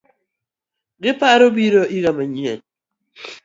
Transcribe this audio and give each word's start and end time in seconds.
Giparo 1.03 1.45
biro 1.55 1.83
iga 1.97 2.11
manyien 2.17 2.59